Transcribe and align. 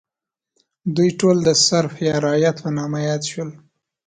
دوی 0.95 1.09
ټول 1.19 1.37
د 1.47 1.49
سرف 1.65 1.93
یا 2.07 2.15
رعیت 2.25 2.55
په 2.63 2.69
نامه 2.77 2.99
یاد 3.09 3.21
شول. 3.31 3.49